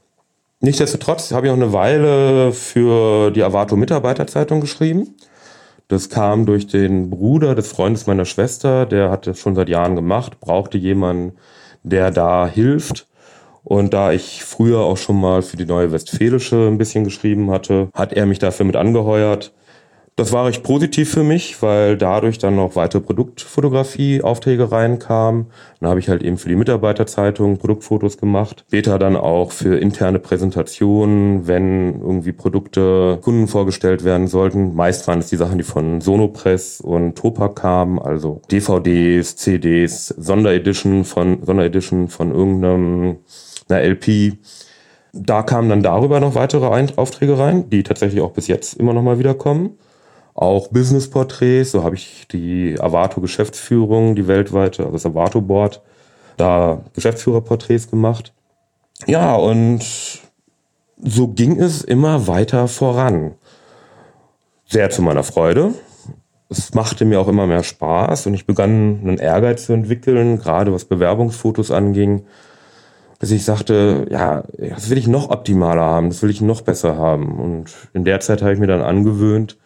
Nichtsdestotrotz 0.60 1.32
habe 1.32 1.46
ich 1.46 1.52
auch 1.52 1.56
eine 1.56 1.72
Weile 1.72 2.52
für 2.52 3.32
die 3.32 3.42
Avato 3.42 3.74
Mitarbeiterzeitung 3.74 4.60
geschrieben. 4.60 5.16
Das 5.92 6.08
kam 6.08 6.46
durch 6.46 6.66
den 6.68 7.10
Bruder 7.10 7.54
des 7.54 7.68
Freundes 7.68 8.06
meiner 8.06 8.24
Schwester, 8.24 8.86
der 8.86 9.10
hat 9.10 9.26
das 9.26 9.38
schon 9.38 9.54
seit 9.54 9.68
Jahren 9.68 9.94
gemacht, 9.94 10.40
brauchte 10.40 10.78
jemanden, 10.78 11.36
der 11.82 12.10
da 12.10 12.46
hilft. 12.46 13.08
Und 13.62 13.92
da 13.92 14.10
ich 14.10 14.42
früher 14.42 14.78
auch 14.78 14.96
schon 14.96 15.20
mal 15.20 15.42
für 15.42 15.58
die 15.58 15.66
Neue 15.66 15.92
Westfälische 15.92 16.66
ein 16.66 16.78
bisschen 16.78 17.04
geschrieben 17.04 17.50
hatte, 17.50 17.90
hat 17.92 18.14
er 18.14 18.24
mich 18.24 18.38
dafür 18.38 18.64
mit 18.64 18.74
angeheuert. 18.74 19.52
Das 20.14 20.30
war 20.30 20.44
recht 20.44 20.62
positiv 20.62 21.10
für 21.10 21.22
mich, 21.22 21.62
weil 21.62 21.96
dadurch 21.96 22.36
dann 22.36 22.56
noch 22.56 22.76
weitere 22.76 23.00
Produktfotografie-Aufträge 23.00 24.70
reinkamen. 24.70 25.46
Dann 25.80 25.88
habe 25.88 26.00
ich 26.00 26.10
halt 26.10 26.22
eben 26.22 26.36
für 26.36 26.50
die 26.50 26.54
Mitarbeiterzeitung 26.54 27.56
Produktfotos 27.56 28.18
gemacht. 28.18 28.64
Später 28.68 28.98
dann 28.98 29.16
auch 29.16 29.52
für 29.52 29.78
interne 29.78 30.18
Präsentationen, 30.18 31.46
wenn 31.46 32.02
irgendwie 32.02 32.32
Produkte 32.32 33.20
Kunden 33.22 33.48
vorgestellt 33.48 34.04
werden 34.04 34.28
sollten. 34.28 34.74
Meist 34.74 35.08
waren 35.08 35.20
es 35.20 35.28
die 35.28 35.36
Sachen, 35.36 35.56
die 35.56 35.64
von 35.64 36.02
Sonopress 36.02 36.82
und 36.82 37.16
Topak 37.16 37.56
kamen, 37.56 37.98
also 37.98 38.42
DVDs, 38.50 39.36
CDs, 39.36 40.08
Sonderedition 40.08 41.04
von, 41.04 41.42
Sonderedition 41.42 42.08
von 42.08 42.32
irgendeinem 42.34 43.16
einer 43.70 43.82
LP. 43.82 44.36
Da 45.14 45.42
kamen 45.42 45.70
dann 45.70 45.82
darüber 45.82 46.20
noch 46.20 46.34
weitere 46.34 46.66
Aufträge 46.96 47.38
rein, 47.38 47.70
die 47.70 47.82
tatsächlich 47.82 48.20
auch 48.20 48.32
bis 48.32 48.46
jetzt 48.46 48.74
immer 48.74 48.92
noch 48.92 49.02
mal 49.02 49.18
wieder 49.18 49.34
kommen. 49.34 49.78
Auch 50.34 50.68
Business-Porträts, 50.68 51.72
so 51.72 51.84
habe 51.84 51.94
ich 51.94 52.26
die 52.28 52.76
Avato-Geschäftsführung, 52.80 54.14
die 54.14 54.28
weltweite, 54.28 54.82
also 54.84 54.92
das 54.92 55.06
Avato-Board, 55.06 55.82
da 56.36 56.80
Geschäftsführerporträts 56.94 57.90
gemacht. 57.90 58.32
Ja, 59.06 59.34
und 59.34 59.84
so 61.02 61.28
ging 61.28 61.60
es 61.60 61.82
immer 61.82 62.26
weiter 62.26 62.68
voran. 62.68 63.34
Sehr 64.66 64.88
zu 64.88 65.02
meiner 65.02 65.22
Freude. 65.22 65.74
Es 66.48 66.72
machte 66.74 67.04
mir 67.04 67.20
auch 67.20 67.28
immer 67.28 67.46
mehr 67.46 67.62
Spaß 67.62 68.26
und 68.26 68.34
ich 68.34 68.46
begann 68.46 69.00
einen 69.02 69.18
Ehrgeiz 69.18 69.66
zu 69.66 69.72
entwickeln, 69.72 70.38
gerade 70.38 70.72
was 70.72 70.84
Bewerbungsfotos 70.84 71.70
anging 71.70 72.24
dass 73.22 73.30
ich 73.30 73.44
sagte, 73.44 74.06
ja, 74.10 74.42
das 74.58 74.90
will 74.90 74.98
ich 74.98 75.06
noch 75.06 75.30
optimaler 75.30 75.82
haben, 75.82 76.08
das 76.08 76.24
will 76.24 76.30
ich 76.30 76.40
noch 76.40 76.62
besser 76.62 76.96
haben. 76.96 77.38
Und 77.38 77.72
in 77.94 78.04
der 78.04 78.18
Zeit 78.18 78.42
habe 78.42 78.52
ich 78.52 78.58
mir 78.58 78.66
dann 78.66 78.82
angewöhnt, 78.82 79.58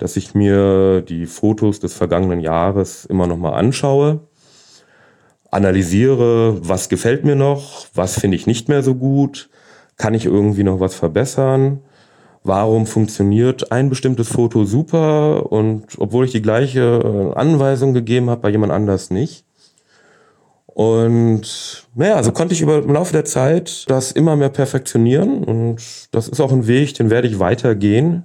dass 0.00 0.16
ich 0.16 0.34
mir 0.34 1.02
die 1.02 1.26
Fotos 1.26 1.78
des 1.78 1.94
vergangenen 1.94 2.40
Jahres 2.40 3.04
immer 3.04 3.26
noch 3.26 3.36
mal 3.36 3.52
anschaue, 3.52 4.20
analysiere, 5.50 6.66
was 6.66 6.88
gefällt 6.88 7.24
mir 7.24 7.36
noch, 7.36 7.86
was 7.94 8.18
finde 8.18 8.36
ich 8.36 8.46
nicht 8.46 8.68
mehr 8.68 8.82
so 8.82 8.94
gut, 8.94 9.50
kann 9.98 10.14
ich 10.14 10.24
irgendwie 10.24 10.62
noch 10.62 10.80
was 10.80 10.94
verbessern, 10.94 11.80
warum 12.42 12.86
funktioniert 12.86 13.70
ein 13.72 13.90
bestimmtes 13.90 14.28
Foto 14.28 14.64
super 14.64 15.52
und 15.52 15.84
obwohl 15.98 16.24
ich 16.24 16.32
die 16.32 16.42
gleiche 16.42 17.32
äh, 17.34 17.38
Anweisung 17.38 17.92
gegeben 17.92 18.30
habe, 18.30 18.40
bei 18.40 18.50
jemand 18.50 18.72
anders 18.72 19.10
nicht. 19.10 19.44
Und 20.66 21.86
naja, 21.94 22.14
also 22.14 22.32
konnte 22.32 22.54
ich 22.54 22.62
über 22.62 22.78
im 22.78 22.94
Laufe 22.94 23.12
der 23.12 23.26
Zeit 23.26 23.84
das 23.90 24.12
immer 24.12 24.36
mehr 24.36 24.48
perfektionieren 24.48 25.44
und 25.44 25.82
das 26.12 26.28
ist 26.28 26.40
auch 26.40 26.52
ein 26.52 26.66
Weg, 26.66 26.94
den 26.94 27.10
werde 27.10 27.28
ich 27.28 27.38
weitergehen. 27.38 28.24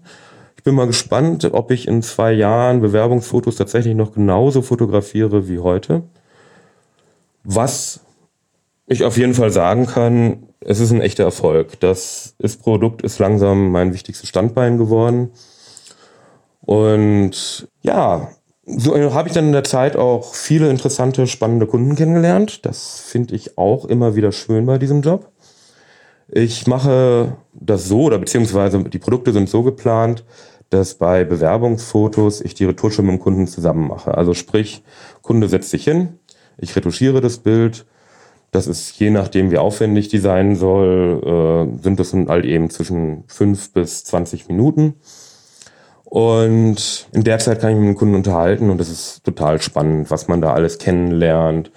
Bin 0.65 0.73
mal 0.73 0.87
gespannt, 0.87 1.47
ob 1.53 1.69
ich 1.69 1.87
in 1.87 2.01
zwei 2.01 2.31
Jahren 2.31 2.81
Bewerbungsfotos 2.81 3.55
tatsächlich 3.55 3.93
noch 3.93 4.13
genauso 4.13 4.63
fotografiere 4.63 5.47
wie 5.47 5.59
heute. 5.59 6.01
Was 7.43 7.99
ich 8.87 9.03
auf 9.03 9.15
jeden 9.15 9.35
Fall 9.35 9.51
sagen 9.51 9.85
kann, 9.85 10.47
es 10.61 10.79
ist 10.79 10.91
ein 10.91 11.01
echter 11.01 11.23
Erfolg. 11.23 11.79
Das 11.81 12.33
ist 12.39 12.63
Produkt 12.63 13.03
ist 13.03 13.19
langsam 13.19 13.69
mein 13.69 13.93
wichtigstes 13.93 14.27
Standbein 14.27 14.79
geworden. 14.79 15.29
Und 16.61 17.67
ja, 17.83 18.29
so 18.65 19.13
habe 19.13 19.27
ich 19.27 19.35
dann 19.35 19.45
in 19.45 19.53
der 19.53 19.65
Zeit 19.65 19.95
auch 19.95 20.33
viele 20.33 20.71
interessante, 20.71 21.27
spannende 21.27 21.67
Kunden 21.67 21.95
kennengelernt. 21.95 22.65
Das 22.65 23.01
finde 23.01 23.35
ich 23.35 23.59
auch 23.59 23.85
immer 23.85 24.15
wieder 24.15 24.31
schön 24.31 24.65
bei 24.65 24.79
diesem 24.79 25.03
Job. 25.03 25.31
Ich 26.27 26.65
mache 26.65 27.37
das 27.53 27.87
so, 27.87 28.01
oder 28.01 28.17
beziehungsweise 28.17 28.83
die 28.83 28.97
Produkte 28.97 29.31
sind 29.31 29.47
so 29.47 29.61
geplant, 29.61 30.25
dass 30.69 30.95
bei 30.95 31.23
Bewerbungsfotos 31.23 32.41
ich 32.41 32.53
die 32.53 32.65
Retusche 32.65 33.01
mit 33.01 33.11
dem 33.11 33.19
Kunden 33.19 33.47
zusammen 33.47 33.87
mache. 33.87 34.17
Also 34.17 34.33
sprich, 34.33 34.83
Kunde 35.21 35.47
setzt 35.47 35.69
sich 35.69 35.83
hin, 35.83 36.19
ich 36.57 36.75
retuschiere 36.75 37.21
das 37.21 37.37
Bild. 37.37 37.85
Das 38.51 38.67
ist 38.67 38.97
je 38.99 39.09
nachdem, 39.09 39.51
wie 39.51 39.57
aufwendig 39.57 40.07
die 40.07 40.19
sein 40.19 40.55
soll, 40.55 41.21
äh, 41.77 41.83
sind 41.83 41.99
das 41.99 42.13
halt 42.13 42.45
eben 42.45 42.69
zwischen 42.69 43.25
fünf 43.27 43.73
bis 43.73 44.05
zwanzig 44.05 44.47
Minuten. 44.47 44.93
Und 46.05 47.07
in 47.11 47.23
der 47.23 47.39
Zeit 47.39 47.59
kann 47.59 47.71
ich 47.71 47.77
mit 47.77 47.87
dem 47.87 47.95
Kunden 47.95 48.15
unterhalten 48.15 48.69
und 48.69 48.77
das 48.77 48.89
ist 48.89 49.23
total 49.25 49.61
spannend, 49.61 50.09
was 50.09 50.29
man 50.29 50.39
da 50.39 50.53
alles 50.53 50.77
kennenlernt. 50.77 51.71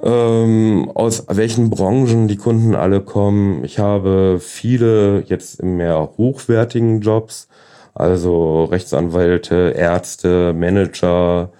Ähm, 0.00 0.90
aus 0.94 1.24
welchen 1.28 1.68
Branchen 1.68 2.28
die 2.28 2.36
Kunden 2.36 2.76
alle 2.76 3.00
kommen. 3.00 3.64
Ich 3.64 3.78
habe 3.80 4.38
viele 4.40 5.24
jetzt 5.26 5.60
in 5.60 5.76
mehr 5.76 6.12
hochwertigen 6.16 7.00
Jobs, 7.00 7.48
also 7.94 8.64
Rechtsanwälte, 8.64 9.74
Ärzte, 9.76 10.52
Manager. 10.52 11.50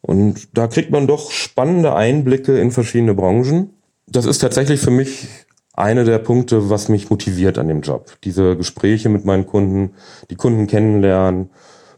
Und 0.00 0.56
da 0.56 0.66
kriegt 0.66 0.90
man 0.90 1.06
doch 1.06 1.30
spannende 1.30 1.94
Einblicke 1.94 2.58
in 2.58 2.70
verschiedene 2.70 3.14
Branchen. 3.14 3.70
Das 4.06 4.26
ist 4.26 4.38
tatsächlich 4.38 4.80
für 4.80 4.90
mich 4.90 5.28
eine 5.74 6.04
der 6.04 6.18
Punkte, 6.18 6.70
was 6.70 6.88
mich 6.88 7.10
motiviert 7.10 7.58
an 7.58 7.68
dem 7.68 7.80
Job. 7.80 8.18
Diese 8.24 8.56
Gespräche 8.56 9.08
mit 9.08 9.24
meinen 9.24 9.46
Kunden, 9.46 9.94
die 10.30 10.36
Kunden 10.36 10.66
kennenlernen, 10.66 11.50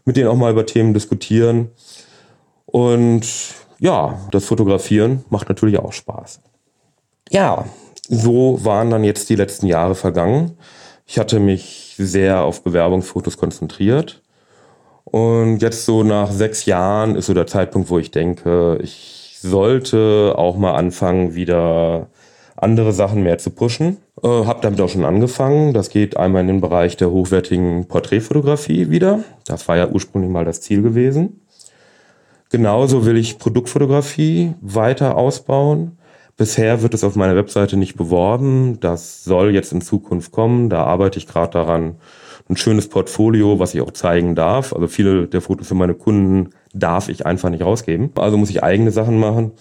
mit 0.05 0.17
denen 0.17 0.29
auch 0.29 0.35
mal 0.35 0.51
über 0.51 0.65
Themen 0.65 0.93
diskutieren. 0.93 1.71
Und 2.65 3.27
ja, 3.79 4.19
das 4.31 4.45
Fotografieren 4.45 5.25
macht 5.29 5.49
natürlich 5.49 5.79
auch 5.79 5.93
Spaß. 5.93 6.39
Ja, 7.29 7.65
so 8.07 8.63
waren 8.63 8.91
dann 8.91 9.03
jetzt 9.03 9.29
die 9.29 9.35
letzten 9.35 9.65
Jahre 9.65 9.95
vergangen. 9.95 10.57
Ich 11.05 11.19
hatte 11.19 11.39
mich 11.39 11.95
sehr 11.97 12.43
auf 12.43 12.63
Bewerbungsfotos 12.63 13.37
konzentriert. 13.37 14.21
Und 15.03 15.59
jetzt 15.59 15.85
so 15.85 16.03
nach 16.03 16.31
sechs 16.31 16.65
Jahren 16.65 17.15
ist 17.15 17.27
so 17.27 17.33
der 17.33 17.47
Zeitpunkt, 17.47 17.89
wo 17.89 17.99
ich 17.99 18.11
denke, 18.11 18.79
ich 18.81 19.37
sollte 19.39 20.33
auch 20.35 20.57
mal 20.57 20.73
anfangen, 20.73 21.35
wieder 21.35 22.07
andere 22.55 22.91
Sachen 22.93 23.21
mehr 23.23 23.37
zu 23.37 23.51
pushen. 23.51 23.97
Äh, 24.23 24.27
habe 24.27 24.61
damit 24.61 24.81
auch 24.81 24.89
schon 24.89 25.05
angefangen. 25.05 25.73
Das 25.73 25.89
geht 25.89 26.17
einmal 26.17 26.41
in 26.41 26.47
den 26.47 26.61
Bereich 26.61 26.97
der 26.97 27.11
hochwertigen 27.11 27.87
Porträtfotografie 27.87 28.89
wieder. 28.89 29.23
Das 29.45 29.67
war 29.67 29.77
ja 29.77 29.87
ursprünglich 29.87 30.31
mal 30.31 30.45
das 30.45 30.61
Ziel 30.61 30.81
gewesen. 30.81 31.41
Genauso 32.49 33.05
will 33.05 33.17
ich 33.17 33.37
Produktfotografie 33.37 34.53
weiter 34.61 35.17
ausbauen. 35.17 35.97
Bisher 36.37 36.81
wird 36.81 36.93
es 36.93 37.03
auf 37.03 37.15
meiner 37.15 37.35
Webseite 37.35 37.77
nicht 37.77 37.95
beworben. 37.95 38.79
Das 38.81 39.23
soll 39.23 39.53
jetzt 39.53 39.71
in 39.71 39.81
Zukunft 39.81 40.31
kommen. 40.31 40.69
Da 40.69 40.83
arbeite 40.83 41.17
ich 41.17 41.27
gerade 41.27 41.51
daran. 41.51 41.95
Ein 42.47 42.57
schönes 42.57 42.89
Portfolio, 42.89 43.57
was 43.57 43.73
ich 43.73 43.81
auch 43.81 43.91
zeigen 43.91 44.35
darf. 44.35 44.73
Also 44.73 44.87
viele 44.87 45.27
der 45.27 45.41
Fotos 45.41 45.67
für 45.67 45.75
meine 45.75 45.95
Kunden 45.95 46.49
darf 46.73 47.09
ich 47.09 47.25
einfach 47.25 47.49
nicht 47.49 47.63
rausgeben. 47.63 48.11
Also 48.15 48.37
muss 48.37 48.49
ich 48.49 48.63
eigene 48.63 48.91
Sachen 48.91 49.17
machen 49.17 49.53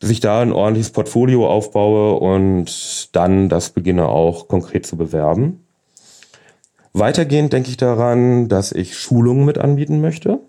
dass 0.00 0.10
ich 0.10 0.20
da 0.20 0.40
ein 0.40 0.52
ordentliches 0.52 0.92
Portfolio 0.92 1.48
aufbaue 1.48 2.18
und 2.18 3.14
dann 3.14 3.48
das 3.48 3.70
beginne 3.70 4.08
auch 4.08 4.48
konkret 4.48 4.86
zu 4.86 4.96
bewerben. 4.96 5.64
Weitergehend 6.92 7.52
denke 7.52 7.70
ich 7.70 7.76
daran, 7.76 8.48
dass 8.48 8.72
ich 8.72 8.96
Schulungen 8.96 9.44
mit 9.44 9.58
anbieten 9.58 10.00
möchte. 10.00 10.40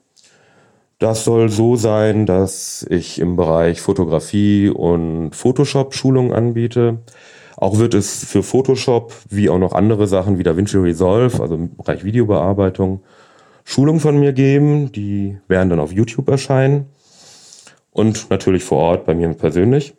Das 1.00 1.25
soll 1.25 1.50
so 1.50 1.75
sein, 1.75 2.25
dass 2.25 2.86
ich 2.89 3.20
im 3.20 3.36
Bereich 3.36 3.82
Fotografie 3.82 4.70
und 4.70 5.36
Photoshop 5.36 5.94
Schulungen 5.94 6.34
anbiete. 6.34 7.04
Auch 7.56 7.77
wird 7.77 7.94
es 7.94 8.25
für 8.25 8.42
Photoshop 8.42 9.13
wie 9.30 9.50
auch 9.50 9.60
noch 9.60 9.74
andere 9.74 10.08
Sachen 10.08 10.39
wie 10.39 10.44
DaVinci 10.44 10.77
Resolve, 10.77 11.39
also 11.42 11.56
im 11.56 11.75
Bereich 11.75 12.04
Videobearbeitung, 12.04 13.04
Schulungen 13.63 14.00
von 14.00 14.20
mir 14.20 14.34
geben. 14.34 14.92
Die 14.92 15.38
werden 15.48 15.70
dann 15.70 15.80
auf 15.80 15.92
YouTube 15.92 16.30
erscheinen 16.30 16.88
und 17.92 18.32
natürlich 18.32 18.63
vor 18.63 18.80
Ort 18.80 19.06
bei 19.06 19.13
mir 19.13 19.32
persönlich. 19.34 19.94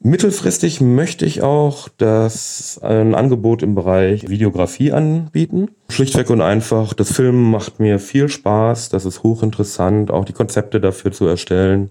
Mittelfristig 0.00 0.80
möchte 0.80 1.26
ich 1.26 1.42
auch 1.42 1.88
das 1.96 2.78
ein 2.82 3.16
Angebot 3.16 3.64
im 3.64 3.74
Bereich 3.74 4.28
Videografie 4.28 4.92
anbieten. 4.92 5.70
Schlichtweg 5.88 6.30
und 6.30 6.40
einfach, 6.40 6.94
das 6.94 7.12
Filmen 7.12 7.50
macht 7.50 7.80
mir 7.80 7.98
viel 7.98 8.28
Spaß, 8.28 8.90
das 8.90 9.04
ist 9.04 9.24
hochinteressant, 9.24 10.12
auch 10.12 10.24
die 10.24 10.32
Konzepte 10.32 10.80
dafür 10.80 11.10
zu 11.10 11.26
erstellen. 11.26 11.90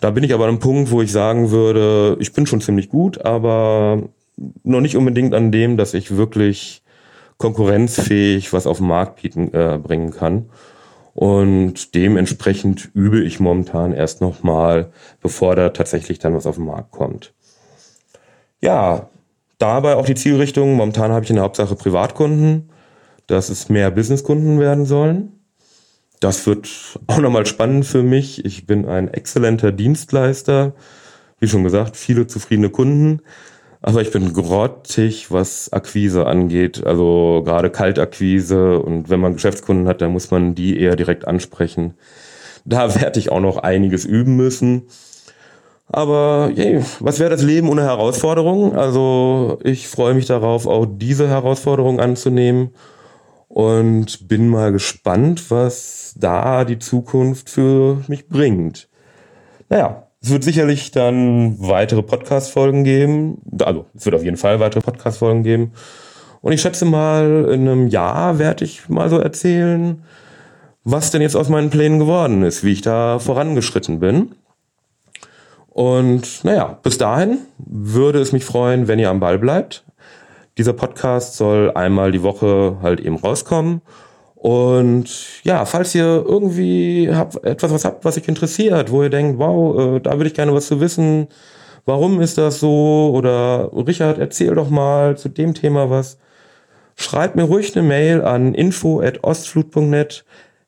Da 0.00 0.10
bin 0.10 0.24
ich 0.24 0.32
aber 0.32 0.44
an 0.44 0.50
einem 0.50 0.58
Punkt, 0.58 0.90
wo 0.90 1.02
ich 1.02 1.12
sagen 1.12 1.50
würde, 1.50 2.16
ich 2.18 2.32
bin 2.32 2.46
schon 2.46 2.62
ziemlich 2.62 2.88
gut, 2.88 3.24
aber 3.24 4.02
noch 4.64 4.80
nicht 4.80 4.96
unbedingt 4.96 5.34
an 5.34 5.52
dem, 5.52 5.76
dass 5.76 5.92
ich 5.92 6.16
wirklich 6.16 6.82
konkurrenzfähig 7.36 8.54
was 8.54 8.66
auf 8.66 8.78
den 8.78 8.86
Markt 8.86 9.20
bieten, 9.20 9.52
äh, 9.52 9.78
bringen 9.80 10.12
kann. 10.12 10.46
Und 11.14 11.94
dementsprechend 11.94 12.90
übe 12.94 13.20
ich 13.20 13.38
momentan 13.38 13.92
erst 13.92 14.20
nochmal, 14.20 14.92
bevor 15.20 15.56
da 15.56 15.68
tatsächlich 15.70 16.18
dann 16.18 16.34
was 16.34 16.46
auf 16.46 16.56
den 16.56 16.64
Markt 16.64 16.90
kommt. 16.90 17.34
Ja, 18.60 19.10
dabei 19.58 19.96
auch 19.96 20.06
die 20.06 20.14
Zielrichtung. 20.14 20.74
Momentan 20.74 21.12
habe 21.12 21.24
ich 21.24 21.30
in 21.30 21.36
der 21.36 21.44
Hauptsache 21.44 21.74
Privatkunden, 21.74 22.70
dass 23.26 23.50
es 23.50 23.68
mehr 23.68 23.90
Businesskunden 23.90 24.58
werden 24.58 24.86
sollen. 24.86 25.32
Das 26.20 26.46
wird 26.46 26.68
auch 27.08 27.18
nochmal 27.18 27.44
spannend 27.44 27.84
für 27.84 28.02
mich. 28.02 28.44
Ich 28.44 28.66
bin 28.66 28.86
ein 28.86 29.12
exzellenter 29.12 29.72
Dienstleister. 29.72 30.72
Wie 31.40 31.48
schon 31.48 31.64
gesagt, 31.64 31.96
viele 31.96 32.26
zufriedene 32.26 32.70
Kunden. 32.70 33.20
Aber 33.82 34.00
ich 34.00 34.12
bin 34.12 34.32
grottig, 34.32 35.32
was 35.32 35.72
Akquise 35.72 36.26
angeht. 36.26 36.86
Also 36.86 37.42
gerade 37.44 37.68
Kaltakquise. 37.68 38.78
Und 38.78 39.10
wenn 39.10 39.18
man 39.18 39.34
Geschäftskunden 39.34 39.88
hat, 39.88 40.00
dann 40.00 40.12
muss 40.12 40.30
man 40.30 40.54
die 40.54 40.78
eher 40.78 40.94
direkt 40.94 41.26
ansprechen. 41.26 41.94
Da 42.64 42.94
werde 43.00 43.18
ich 43.18 43.30
auch 43.32 43.40
noch 43.40 43.58
einiges 43.58 44.04
üben 44.04 44.36
müssen. 44.36 44.84
Aber 45.88 46.50
yeah, 46.56 46.82
was 47.00 47.18
wäre 47.18 47.28
das 47.28 47.42
Leben 47.42 47.68
ohne 47.68 47.82
Herausforderungen? 47.82 48.74
Also 48.74 49.58
ich 49.62 49.88
freue 49.88 50.14
mich 50.14 50.26
darauf, 50.26 50.66
auch 50.66 50.86
diese 50.88 51.28
Herausforderung 51.28 52.00
anzunehmen 52.00 52.70
und 53.48 54.26
bin 54.28 54.48
mal 54.48 54.72
gespannt, 54.72 55.50
was 55.50 56.14
da 56.16 56.64
die 56.64 56.78
Zukunft 56.78 57.50
für 57.50 57.98
mich 58.06 58.28
bringt. 58.28 58.88
Naja, 59.68 60.06
es 60.22 60.30
wird 60.30 60.44
sicherlich 60.44 60.92
dann 60.92 61.56
weitere 61.58 62.02
Podcast-Folgen 62.02 62.84
geben. 62.84 63.38
Also 63.60 63.86
es 63.94 64.04
wird 64.04 64.14
auf 64.14 64.22
jeden 64.22 64.36
Fall 64.36 64.60
weitere 64.60 64.80
Podcast-Folgen 64.80 65.42
geben. 65.42 65.72
Und 66.40 66.52
ich 66.52 66.60
schätze 66.60 66.84
mal, 66.84 67.48
in 67.52 67.68
einem 67.68 67.88
Jahr 67.88 68.38
werde 68.38 68.64
ich 68.64 68.88
mal 68.88 69.10
so 69.10 69.18
erzählen, 69.18 70.04
was 70.84 71.10
denn 71.10 71.22
jetzt 71.22 71.36
aus 71.36 71.48
meinen 71.48 71.70
Plänen 71.70 71.98
geworden 71.98 72.42
ist, 72.42 72.62
wie 72.62 72.72
ich 72.72 72.82
da 72.82 73.18
vorangeschritten 73.18 73.98
bin. 73.98 74.32
Und 75.68 76.44
naja, 76.44 76.78
bis 76.82 76.98
dahin 76.98 77.38
würde 77.58 78.20
es 78.20 78.32
mich 78.32 78.44
freuen, 78.44 78.86
wenn 78.86 78.98
ihr 78.98 79.10
am 79.10 79.20
Ball 79.20 79.38
bleibt. 79.38 79.84
Dieser 80.58 80.72
Podcast 80.72 81.36
soll 81.36 81.72
einmal 81.74 82.12
die 82.12 82.22
Woche 82.22 82.76
halt 82.82 83.00
eben 83.00 83.16
rauskommen. 83.16 83.80
Und 84.42 85.44
ja, 85.44 85.64
falls 85.66 85.94
ihr 85.94 86.24
irgendwie 86.26 87.08
habt, 87.14 87.44
etwas 87.44 87.70
was 87.70 87.84
habt, 87.84 88.04
was 88.04 88.16
euch 88.16 88.26
interessiert, 88.26 88.90
wo 88.90 89.04
ihr 89.04 89.08
denkt, 89.08 89.38
wow, 89.38 89.78
äh, 89.78 90.00
da 90.00 90.14
würde 90.14 90.26
ich 90.26 90.34
gerne 90.34 90.52
was 90.52 90.66
zu 90.66 90.80
wissen, 90.80 91.28
warum 91.84 92.20
ist 92.20 92.38
das 92.38 92.58
so? 92.58 93.12
Oder 93.14 93.70
Richard, 93.72 94.18
erzähl 94.18 94.56
doch 94.56 94.68
mal 94.68 95.16
zu 95.16 95.28
dem 95.28 95.54
Thema 95.54 95.90
was. 95.90 96.18
Schreibt 96.96 97.36
mir 97.36 97.44
ruhig 97.44 97.76
eine 97.76 97.86
Mail 97.86 98.22
an 98.22 98.52
info@ostflut.net. 98.54 100.24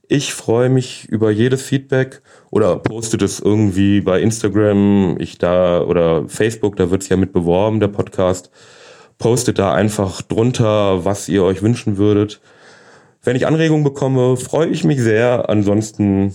Ich 0.07 0.35
freue 0.35 0.69
mich 0.69 1.09
über 1.09 1.33
jedes 1.33 1.62
Feedback 1.62 2.23
oder 2.52 2.76
postet 2.76 3.23
es 3.23 3.40
irgendwie 3.40 4.00
bei 4.02 4.21
Instagram, 4.21 5.16
ich 5.19 5.38
da 5.38 5.81
oder 5.83 6.28
Facebook, 6.28 6.76
da 6.76 6.93
wird 6.93 7.02
es 7.02 7.09
ja 7.09 7.16
mit 7.16 7.33
beworben, 7.33 7.81
der 7.81 7.88
Podcast. 7.88 8.52
Postet 9.19 9.59
da 9.59 9.75
einfach 9.75 10.23
drunter, 10.23 11.04
was 11.04 11.28
ihr 11.28 11.43
euch 11.43 11.61
wünschen 11.61 11.97
würdet. 11.97 12.40
Wenn 13.25 13.37
ich 13.37 13.47
Anregungen 13.47 13.85
bekomme, 13.85 14.37
freue 14.37 14.69
ich 14.69 14.85
mich 14.85 15.00
sehr. 15.00 15.49
Ansonsten 15.49 16.35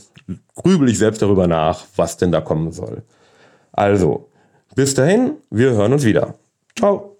grübel 0.56 0.90
ich 0.90 0.98
selbst 0.98 1.22
darüber 1.22 1.48
nach, 1.48 1.86
was 1.96 2.18
denn 2.18 2.32
da 2.32 2.42
kommen 2.42 2.72
soll. 2.72 3.04
Also, 3.72 4.30
bis 4.76 4.96
dahin, 4.96 5.34
wir 5.50 5.72
hören 5.72 5.94
uns 5.94 6.04
wieder. 6.04 6.36
Ciao. 6.76 7.19